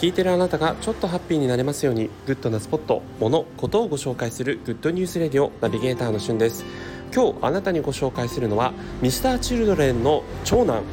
[0.00, 6.64] 聞いてるあなたがちょっとハッピーになれますようにグッドなスポット、もの、ことをご紹介する Good News Radio ナビゲーターのしゅんです。
[7.14, 8.72] 今日あなたにご紹介するのは
[9.02, 10.84] Mr.Children の長男、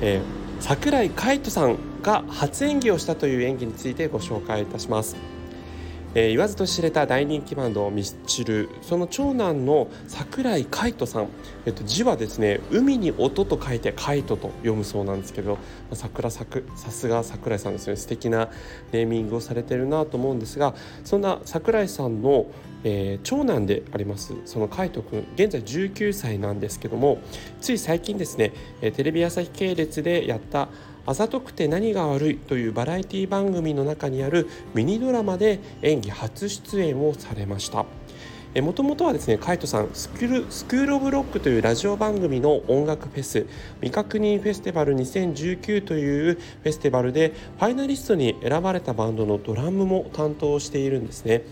[0.00, 0.22] えー、
[0.62, 5.16] 桜井海人さんが初演技をしたという演技についてご紹介いたします。
[6.14, 11.28] えー、言わずと知れた大人気バンドミスチルその長男の桜井海人さん、
[11.66, 15.58] えっと、字はですね海に音と書いて海人と読むそうなんですけど、ま
[15.92, 16.46] あ、桜さ
[16.90, 17.96] すが桜井さんですね。
[17.96, 18.48] 素敵な
[18.92, 22.46] ネーミングをされてるなと思うんですがそんな桜井さんの、
[22.84, 27.18] えー、長男でありますその海人君現在19歳なんですけども
[27.60, 30.68] つい最近ですねえテレビ朝日系列でやった
[31.06, 37.84] あざとくて何が悪いというバラエティ番組の中にあるミニドラマで演技初出演をされました。
[38.62, 43.46] もともとはですねカイトさんスクールスクール・オブ・ロックというラジオ番組の音楽フェス
[43.80, 51.42] 未確認フェスティバル2019というフェスティバルでファイナリストに選ばれたバンドのドラムも担当しているんですね。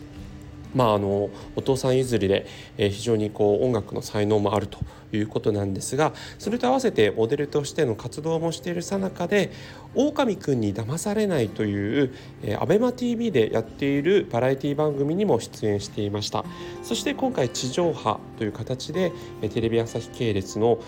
[0.74, 2.46] まあ、あのお父さん譲りで、
[2.78, 4.78] えー、非常にこう音楽の才能もあると
[5.12, 9.50] いうことなんですがそれと合わせてモデルとしての活動もしているさなかで
[9.94, 16.44] 「狼くんに騙されない」という、えー、ABEMATV でやっているバラエティ番組にも出演していました。
[16.82, 20.78] そして今回地上波という形で、えー、テレビ朝日系列の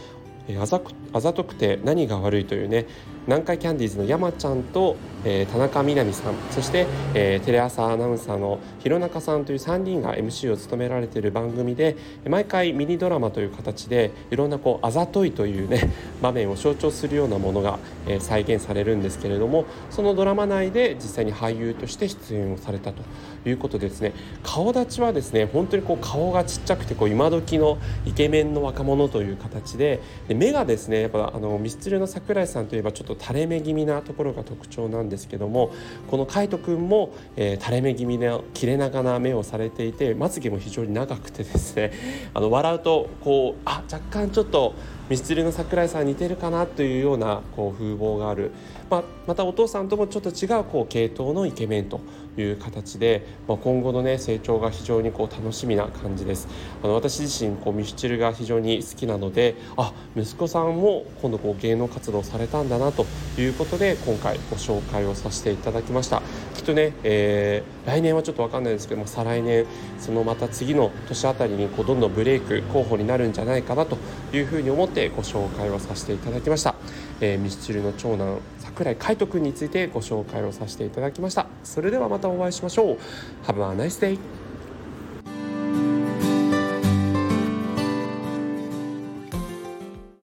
[0.60, 0.80] あざ
[1.12, 2.86] あざとくて何が悪いというね
[3.26, 6.34] 南海キャンディーズの山ちゃんと、えー、田中みな実さん。
[6.50, 11.96] そして、えー、テレ朝アナウンサーの弘中さんという3人が MC を務められている番組で
[12.28, 23.02] 毎回ミニドラマという形でいろんなこうあざといというね 場面を象徴するようなものが、えー、再現されるんですけれどもそのドラマ内で実際に俳優として出演をされたと
[23.48, 35.72] いうことですね顔立ちはですね本当にこう顔がちっちゃくてこう今時のイケメンの若者という形でで目がですねやっぱあのミスチルの桜井さんといえばちょっと垂れ目気味なところが特徴なんですけども
[36.10, 41.92] この海斗くんも、えー、垂れ目気味な切れ長な目をされていてまつげも非常に長くてですね
[42.34, 44.74] あの笑うとこうあ若干ちょっと
[45.10, 48.52] ミスチルの桜井さん似てるかなというようなこう風貌がある、
[48.88, 52.00] まあ、またお父さんともちょっと違うこう系統のイケメンと
[52.38, 56.48] いう形で、まあ、今後の、ね、成長が非常にこう楽しみな感じです。
[56.82, 63.04] あの私自身こうミスチルが非常に好きなのであ息子さんも今度こう芸能活動されたんだなと
[63.38, 66.22] いうことで今回ご紹介をさせていただきました。
[66.54, 69.66] きっとね、えー、来年はちょっと分かんないですけども再来年
[69.98, 73.98] そのまた次の年あたりにこうどんどんブレイク候補になるんじゃないかなと
[74.32, 76.74] いうふうに思ってご紹介をさせていただきました、
[77.20, 81.46] えー、ミスチルの長男桜井海斗くんについてご紹介をさせていただきました。
[81.62, 82.98] それではまたお会いしましょう。
[83.46, 84.18] Have a nice day